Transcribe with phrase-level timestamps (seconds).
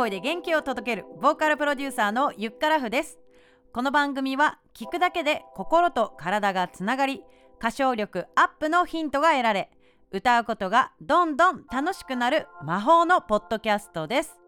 [0.00, 3.18] 声で元気を届けるボーカルプロデューサーのゆっからふです。
[3.74, 7.22] この番組は聞くだけで心と体がつながり
[7.58, 9.70] 歌唱力アップのヒントが得られ
[10.10, 14.40] 歌うことがどんどん楽しくなる魔法のポッドキャストです。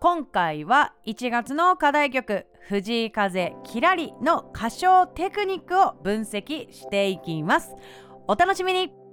[0.00, 7.74] 今回は1月の課題曲藤井風キラリの歌唱テクニックを分析していきます。
[8.28, 9.03] お楽しみに。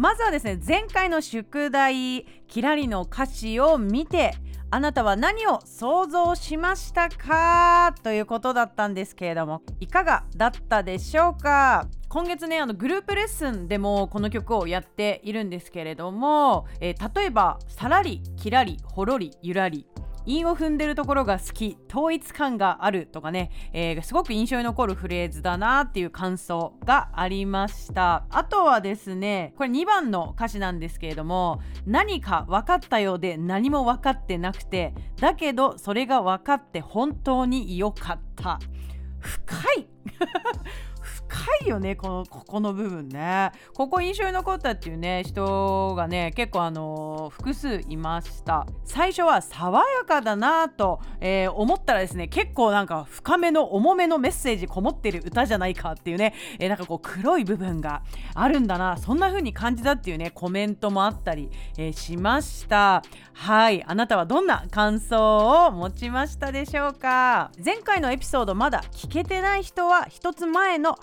[0.00, 4.32] まずはですね前回の宿題キラリの歌詞を見て
[4.70, 7.94] あなたは何を想像しましたか？
[8.02, 11.86] ということだったんですけれどもいかがだったでしょうか？
[12.08, 19.86] 今月ねあのグループレッスンでもこの曲をやっているんですけれども、えー、例えば「さらりきらりほろりゆらり」
[20.26, 28.26] 韻を踏んでるところが好き統一感があるとかね、えー、すごく印象に残るフレーズだなっていう感想がありました。
[28.30, 38.58] あとはですねこれ2番の歌詞なんですけれども何か分かったようで何も分かってなくてだけどそれが分かって本当に良かった。
[39.20, 39.89] 深い
[41.64, 43.52] いよねこのここの部分ね。
[43.74, 48.66] ここ印象に残ったっていうね人がね結構あのー、複数いました。
[48.84, 58.02] 最初は爽やかだなと、えー、思ったらですね結構なんか深めの重めのメッセージこもってる歌じゃないかっていうね、えー、なんかこう黒い部分が
[58.34, 63.02] あるんだなそんな風に感じたっていうねコメントもあったり、えしました。
[63.32, 67.50] はいあなたはどんな感想を持ちましたでしょうか？
[67.64, 70.94] 前回のエピソードまだ聞けてない人は一つ前の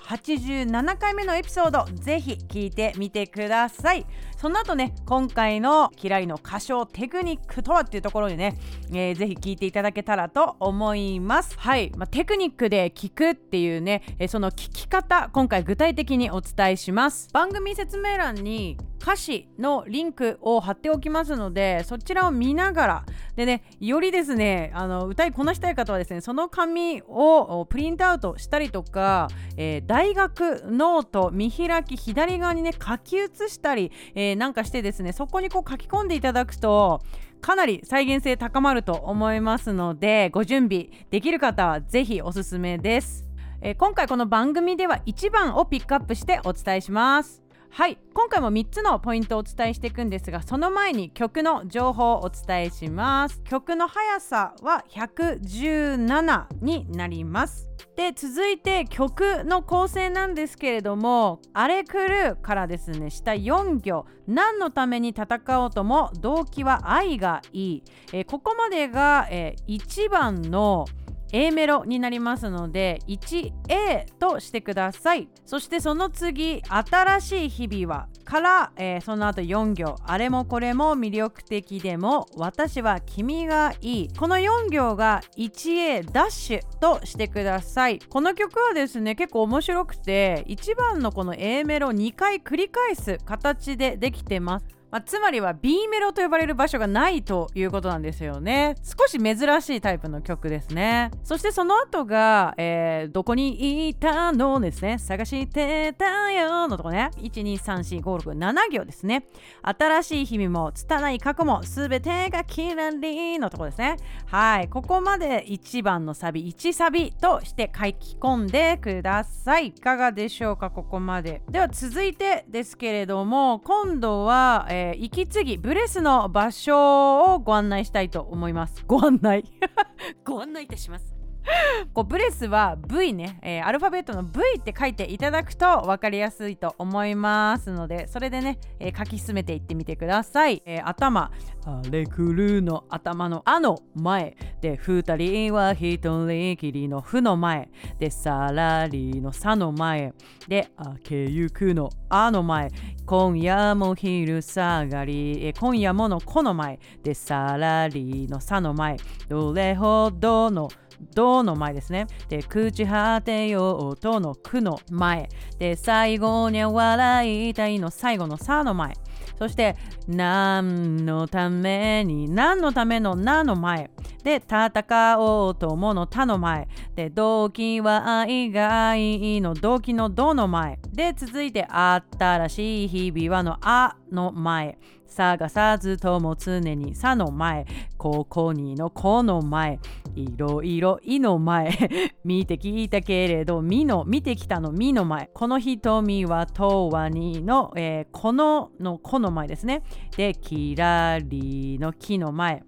[0.47, 4.05] 87回目のエピソードぜひ聞いてみてください。
[4.37, 8.55] その後ね今回のキラリの歌唱テクニックとはっていうところでね、
[8.91, 11.57] えー、ぜひ聞いていただけたらと思います。
[11.57, 17.29] はい、まあ、テクニックで聞くっていうね、えー、その聞き方今回具体的にお伝えします。
[17.33, 23.05] 番組説明欄に歌詞のリンクを貼っておきますのでそちらを見ながら
[23.35, 37.01] でねよりですねあの歌いこなしたい方はですねその歌詞をプリントアウトしたりとか、えー、大学ノート見開き左側にね書き写したり、えー、なんかしてですねそこにこう書き込んでいただくと
[37.41, 43.25] かなり再現性高まると思いますのでご準備できる方は是非おすすめです、
[43.61, 47.47] えー、今回この番組では1番をピックアップしてお伝えします。
[47.69, 53.41] はい今回も3つのポイントをお伝えしていくんですがその前に曲の情報をお伝えします。
[53.43, 57.66] 曲の速さは117になります。
[57.97, 63.09] で続いて曲の構成なんですけれども「荒れ狂う」からですね。
[63.09, 70.85] 下4行「何のために戦おうとも動機は愛がいい」えー、ここまでが、えー、1番の
[71.31, 75.29] 「A メロになりますので 1A としてください。
[75.45, 79.95] そしてその次新しい日々はから、えー、その後4行。
[80.05, 84.09] あれもこれも魅力的でも私は君がいい。
[84.17, 87.99] この4行が 1A ダッシュとしてください。
[87.99, 94.76] この曲はですね結構面白くて1番のこの A メロ2回繰り返す形でできてます。
[94.89, 98.75] まあ、つまりは B メロと呼ばれる場所がないということなんですよね。
[98.83, 101.11] 少し珍しいタイプの曲ですね。
[101.23, 104.97] そしてその後が、えー、どこにいたのですね。
[104.97, 107.11] 探してたよのとこね。
[107.17, 109.25] 1234567行ですね。
[109.61, 113.97] 新しい日々も拙い過去も全てがキラリのとこですね。
[114.27, 114.69] はい。
[114.69, 119.67] ここまで1番のサビ1サビとして書き込んでください。
[119.67, 121.41] いかがでしょうかここまで。
[121.49, 128.83] では続いてですけれども今度は、えーえー、息継ぎブレスの場所をご案内したいと思います。
[128.85, 129.43] ご案内。
[130.23, 131.16] ご案内いたします。
[131.93, 141.31] こうブレスは V ね、えー、アルファベットの V って書いていただくと分かりやすいと思いますのでそれでね、えー、書き進めていってみてください、えー、頭。
[141.65, 147.69] あれくるの頭の「あ」の前で二人は一人きりの「ふ」の前。
[147.99, 150.13] でさらりの「さ」の前。
[150.47, 152.69] で明けゆくの「あ」の前。
[153.05, 156.79] 今夜も昼下がり、え今夜もの「こ」の前。
[157.03, 158.95] でさらりの「さ」の前。
[159.27, 160.69] どれほどの
[161.13, 162.07] 「どの前ですね。
[162.29, 165.29] で、朽ち果てようとのくの前。
[165.59, 168.93] で、最後に笑いたいの最後のさの前。
[169.37, 169.75] そして、
[170.07, 173.89] 何のために、何のためのなの前。
[174.27, 184.77] で戦おうともの他の前で動機は愛が愛の動機のどの前で続いて新しい日々はのあの前
[185.07, 187.65] 探さずとも常にさの前
[187.97, 189.79] ここにのこの前
[190.15, 191.71] いろいろいの前
[192.23, 199.83] 見てきたけれどみの見てきたのみの前この瞳はとわにの、えー、こののこの前ですね。
[200.15, 202.63] できらりの木の前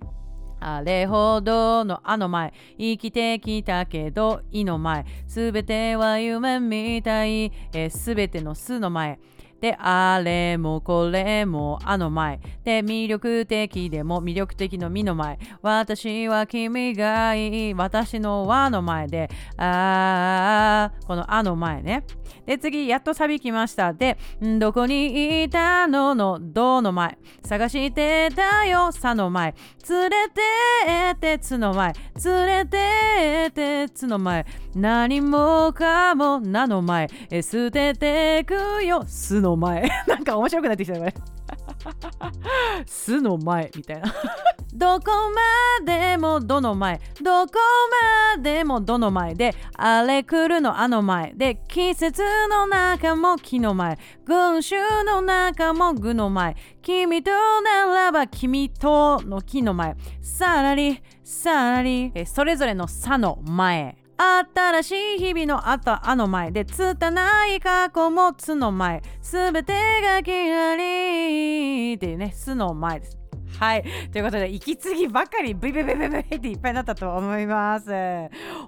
[0.62, 7.52] あれほどのあの前生きてきたけどいの前すべては夢みたい。
[7.90, 9.20] すべてのすの前
[9.62, 12.40] で、あれもこれもあの前。
[12.64, 15.38] で、魅力的でも魅力的のみの前。
[15.62, 17.74] 私は君がいい。
[17.74, 22.06] 私の和の前で、あー、このあの前ね。
[22.46, 23.94] で、次、やっとサビ来ました。
[23.94, 24.18] で、
[24.60, 27.18] どこにいたののどの前。
[27.44, 29.54] 探してたよ、さの前。
[29.90, 30.42] 連れて
[31.14, 31.94] ってつの前。
[32.24, 34.46] 連れてってつの前。
[34.75, 37.07] 何もかもなの前。
[37.42, 39.89] 捨ててくよ、すの前。
[40.07, 41.13] なんか面白くなってきたよね。
[42.86, 44.13] 巣の前みたいな。
[44.74, 45.12] どこ
[45.81, 47.01] までもどの前。
[47.21, 47.54] どこ
[48.36, 49.33] までもどの前。
[49.33, 51.33] であれ来るのあの前。
[51.36, 53.98] で季節の中も木の前。
[54.25, 56.56] 群衆の中も具の前。
[56.81, 57.31] 君と
[57.62, 59.95] ならば君との木の前。
[60.21, 63.99] さらにさらにそれぞれのさの前。
[64.21, 73.19] 新しい日々のあとあの前で拙い過去もつの前すべてがきらりっていうねすの前です
[73.57, 73.83] はい。
[74.12, 77.88] ということで、息継ぎばかりブイブイブイブイっていっぱいになったと思います。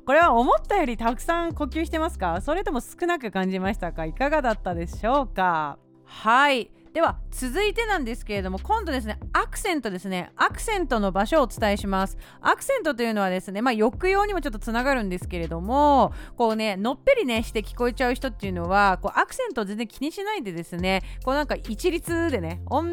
[0.06, 6.72] これは思ったよりたくさん呼吸してますかそれとも少なく感じましたかいかがだったでしょうかはい。
[6.94, 10.32] では続いてなんですけれども今度ですねアクセントですね。
[10.36, 12.18] アクセントの場所をお伝えします。
[12.42, 22.84] アクセントというのはですねまあ抑揚にもちょっとつながるんですけれどもこうねのっぺりねして聞こえちゃう人っていうのはこうアクセントを全然気にしないでですねこうなんか一律でね同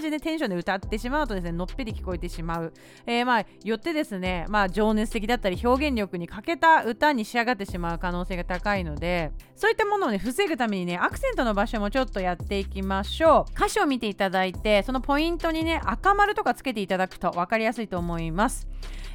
[0.00, 2.72] じねテンションで歌ってしまうとですねのっぺり聞こえてしまう、
[3.06, 13.41] えー、まあよってですねまあ情熱的だったり表現力に欠けた歌に仕上がってしまう可能性が高いのでそういったものをね防ぐためにねアクセントの場所もちょっとやっていきましょう。
[13.54, 18.68] 歌詞を見ていただいてそのポイントにね赤丸とかつけていただくと分かりやすいと思います、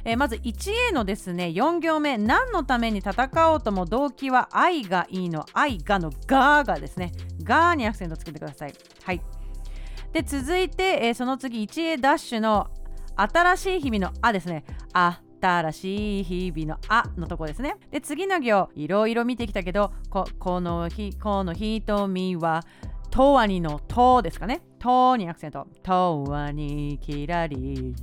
[0.04, 7.12] えー、まず 1A のですね4行目何のために戦おうとも動機は愛がいいの愛がのががですね。
[7.42, 8.74] がにアクセントつけてください。
[9.02, 9.20] はい。
[10.12, 12.68] で続いて、えー、その次 1A ダッシュの
[13.16, 14.64] 新しい日々のあですね。
[14.92, 17.76] あ新しい日々のあのとこですね。
[17.90, 22.64] で、次の行、いろいろ見てきたけど、ここの日、この瞳は
[23.18, 24.60] とわにのとですかね。
[24.78, 25.66] とにアクセント。
[25.82, 27.94] とわにきらり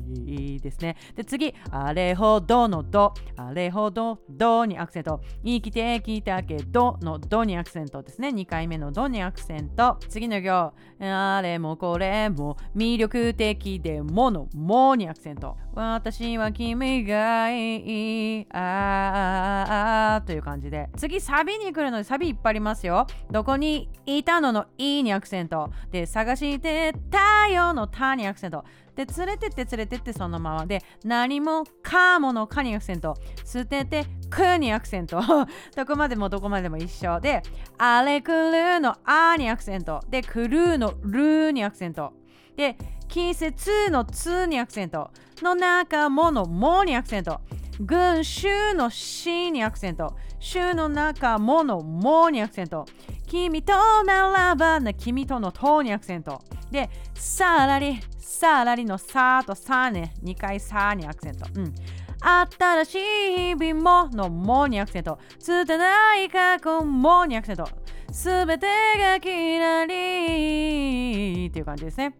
[0.61, 0.95] ですね。
[1.15, 3.13] で、次、あれほどのど。
[3.37, 5.21] あれほどどにアクセント。
[5.43, 8.29] 生きてきたけどのどにアクセントですね。
[8.29, 9.97] 2回目のどにアクセント。
[10.09, 10.73] 次の行。
[10.99, 15.57] あれもこれも魅力的でものもにアクセント。
[15.73, 18.47] 私は君がいい。
[18.51, 20.89] あーという感じで。
[20.97, 23.05] 次、サビに来るので、サビいっぱいありますよ。
[23.29, 25.69] どこにいたののいいにアクセント。
[25.91, 26.64] で、探して
[27.09, 28.63] たよのたにアクセント。
[28.95, 33.15] で、連れてって連れてってそのままで、何もかものかにアクセント。
[33.43, 35.19] 捨ててくにアクセント。
[35.75, 37.43] どこまでもどこまでも一緒で、
[37.77, 39.99] あれくるのあにアクセント。
[40.09, 42.13] で、くるのるにアクセント。
[42.55, 42.77] で、
[43.07, 45.11] 季節のつにアクセント。
[45.41, 47.41] の中ものもにアクセント。
[47.81, 50.15] 群衆のしにアクセント。
[50.39, 52.85] 週の中ものもにアクセント。
[53.27, 56.41] 君とならばな君とのとにアクセント。
[56.71, 61.45] で、さらり、さらりのさとさね、2回さにアクセント。
[61.55, 61.73] うん。
[62.21, 65.19] 新しい日々ものもにアクセント。
[65.39, 67.67] つたない過去もにアクセント。
[68.11, 68.67] すべて
[68.97, 72.15] がきらりっていう感じですね。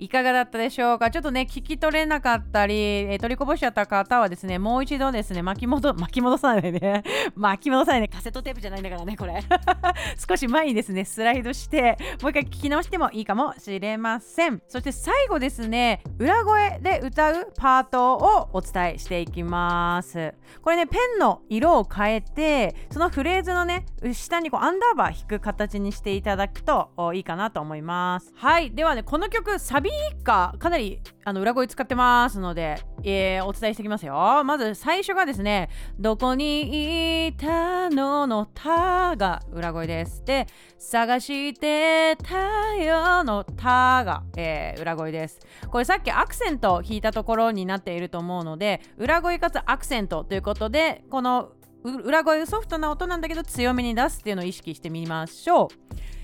[0.00, 1.10] いかがだったでしょうか？
[1.10, 7.02] ちょっとね、聞き取れなかったり、え、取りこぼしちゃった方はですね、もう一度ですね、巻き戻、 巻き戻さないでね、
[7.36, 9.42] 巻き戻さないで、カセットテープじゃないんだからね、これ。
[10.28, 14.62] 少し前にですね、スライドして、もう一回聞き直してもいいかもしれません。
[14.68, 20.34] そして最後ですね、裏声で歌うパートをお伝えしていきます。
[20.62, 28.32] これね、ペンの色を変えて、そのフレーズのね、下にこうアンダーバー引く形にしていただくといいかなと思います。
[28.36, 34.42] はい、ではね、この曲、ササビがかなりあの裏声使ってますので、えー、お伝えしていきますよ。
[34.44, 35.68] まず最初がですね
[35.98, 40.24] どこにいたののたが裏声です。
[40.24, 40.46] で
[40.78, 45.40] 探してたよのたが、えー、裏声です。
[45.70, 55.68] これさっきアクセントを弾いたところになっていると思うので裏声かつアクセントということでこの裏声ソフトな音なんだけど強めに出すっていうのを意識してみましょう、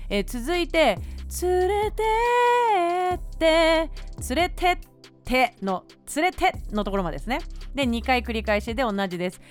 [0.09, 0.97] えー、続いて
[1.41, 2.03] 連れて
[3.15, 3.89] って
[4.29, 4.77] 連れてっ
[5.23, 5.83] ての
[6.15, 7.39] 連れてのところまでですね。
[7.75, 9.41] で2回繰り返しで同じです。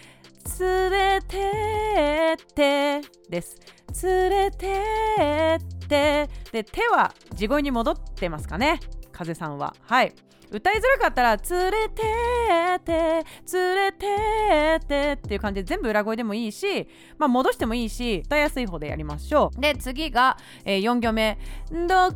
[0.61, 3.61] 連れてってです。
[4.03, 6.29] 連れてって。
[6.53, 8.81] で手は地声に戻ってますかね。
[9.13, 9.75] 風さんは。
[9.83, 10.13] はい。
[10.51, 12.03] 歌いづらかったら「連れて
[12.77, 16.89] って連れてって」っていう感じで全部裏声でもいいし、
[17.19, 19.61] まあ、戻してもいいし歌いやすい方でやりましょう。
[19.61, 21.39] で次が、えー、4行目
[21.71, 21.79] 「ど
[22.13, 22.15] こ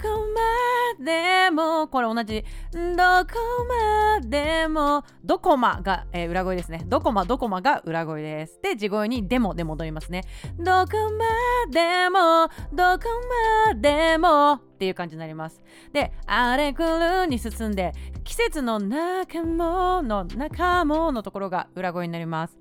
[0.98, 8.60] までも」これ同じ「どこまでも」「どこま」が、えー、裏声ですね「どこまどこま」が裏声です。
[8.62, 10.22] で地声に「でも」で戻りますね
[10.58, 13.08] 「どこまでもどこ
[13.68, 15.60] までも」っていう感じになります。
[15.92, 17.92] で「あれくる」に進んで
[18.24, 22.58] 季節の中もの中ものところが裏声になります。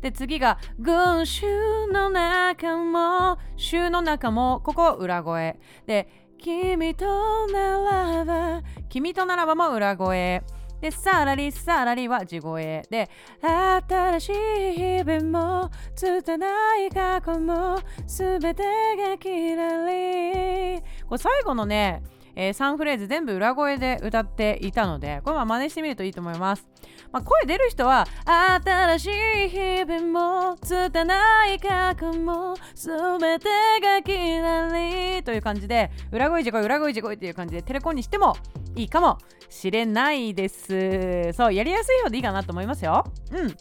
[0.00, 5.60] で次が群衆の中も衆の中もここ裏声。
[5.86, 6.08] で
[6.38, 10.42] 君とならば君とならばも裏声。
[10.80, 12.82] で、さらりさらりは地声。
[12.90, 13.10] で、
[13.42, 14.32] 新しい
[14.72, 18.62] 日々も、拙い過去も、すべて
[18.96, 20.82] がきらり。
[21.10, 22.04] これ最後のね、
[22.36, 26.68] えー、3フレーズ全部裏声で歌っていたので、これは真似してみるといいと思います。
[27.10, 29.06] まあ、声出る人は、新し
[29.46, 32.88] い日々も、拙い過去も、す
[33.20, 33.48] べて
[33.82, 38.36] がきらりという感じで、裏声地声、裏声地声っていう感じで、テレコンにしても
[38.76, 41.32] いいかもしれないです。
[41.32, 43.04] そう、やりやすい方でいいかなと思いますよ。
[43.32, 43.56] うん。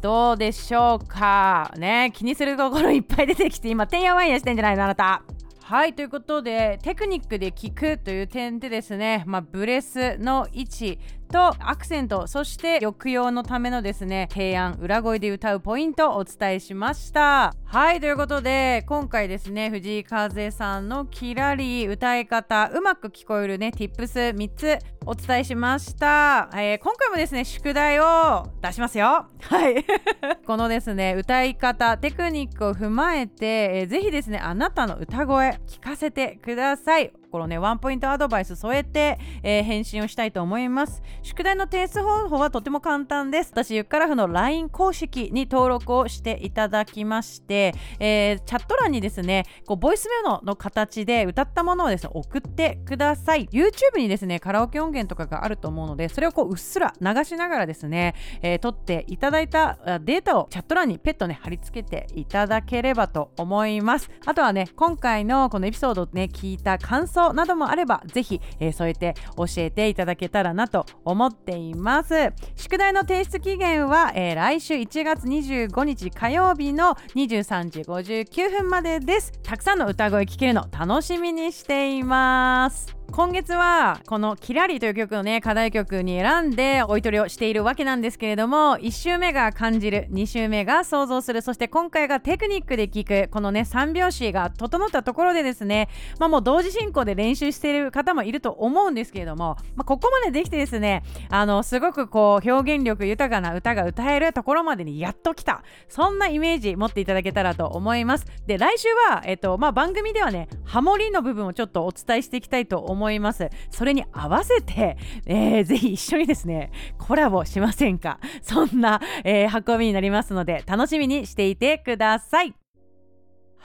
[0.00, 5.22] どうでしょうかね気にするところいっぱい出てきて今てんやわんやしてんじゃないのあなた
[5.68, 10.98] はいということでテクニックで聞くという点でですね、まあ、ブレスの位置
[11.28, 17.54] とアクセントそして抑揚のためのですね提案裏声で歌うポイントをお伝えしました。
[17.66, 29.26] はいということで今回ですね藤井風さんのキラリ歌い方うまく聞こえるね Tips3 つお伝えしました、えー、今回もですね宿題を出しますよ。
[29.40, 29.84] はい。
[30.46, 37.12] このですね歌い方テクニックを踏まえて、えー、ぜひですねあなたの歌声聞かせてください。
[37.28, 41.02] ところねワンポイントアドバイス添えて、えー、返信をしたいと思います。
[41.22, 43.50] 宿題の提出方法はとても簡単です。
[43.52, 53.46] 私ゆっからふの LINE 公式に登録をしていただきまして、えー、チャット欄にですねこうボイスメモの形で歌ったものをですね送ってください。
[53.52, 64.10] YouTube にですねカラオケ音源とかがあると思うのでそれをこううっすら流しながらですね、えー、撮っていただいたデータをチャット欄にペットね貼り付けていただければと思います。
[64.24, 72.32] あとはね今回のこのエピソードね聞いた感想想などもあればぜひ、えー、添えて教えていただけたらなと思っています。
[72.56, 79.32] 宿題の提出期限は、えー、来週1月25日火曜日の23時59分までです。
[79.42, 82.97] たくさんの歌声聞けるの楽しみにしています。
[83.10, 95.88] 今月はこの「キラリ」という曲をね課題曲に選んでおいとりをしているわけなんですけれども1週目が感じる2週目が想像するそして今回がテクニックで聴くこのね3拍子が整ったところでですね
[96.20, 108.26] まあもう同時進行で練習している方もいると思うんですけれども、まあ、ここまでできてですねあのすごくこう表現力豊かな歌が歌えるところまでにやっと来たそんなイメージ持っていただけたらと思います。
[108.46, 113.48] で来週は、えっとまあ、番組ではねハモリの部分をちょっとお伝えしていきたいと思います思います。
[113.70, 118.18] それに合わせて、えー、ぜひ一緒にですねコラボしませんか？
[118.42, 122.54] そんな、えー、運びになりますので楽しみにしていてください。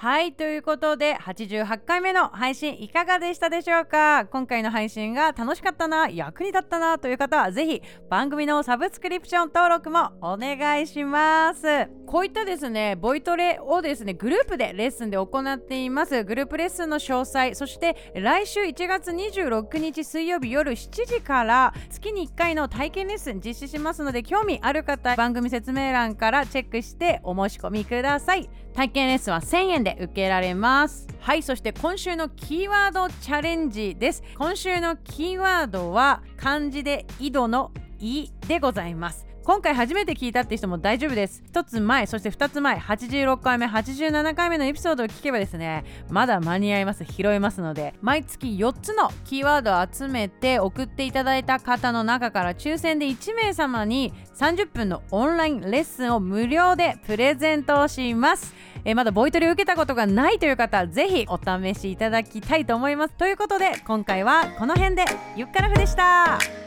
[0.04, 4.26] はいということで88回目の配信いかがでしたでしょうか？
[4.26, 11.88] 今回の配信が楽しかったな役に立ったなという方はぜひ番組のサブスクリプション登録もお願いします。
[12.06, 16.26] こういったですねボイトレをですねグループでレッスンで行っています。
[16.26, 28.50] グループレッスンの詳細そして来週1月26日水曜日夜7時から月に1回の体験レッスン実施しますので興味ある方番組説明欄からチェックしてお申し込みください。
[28.74, 29.93] 体験レッスンは1000円で。
[29.96, 31.08] で受けられます。
[31.20, 34.24] はいそして今週のキーワードチャレンジです。
[34.38, 39.33] 今週のキーワードは漢字で井戸の「い」でございます。
[39.46, 41.44] 今回初めて聞いたって人も大丈夫です。
[41.52, 58.54] 1つ前そして2つ前86回目87回目のエピソードを聞けばですねまだ間に合います拾えますので毎月4つのキーワードを集めて送っていただいた方の中から抽選で1名様に30分のオンラインレッスンを無料でプレゼントをします。
[58.86, 63.14] えまだボイトレを受けたことがないという方ぜひお試しいただきたいと思います。
[63.16, 65.04] ということで今回はこの辺で
[65.36, 66.63] ゆっからふでした。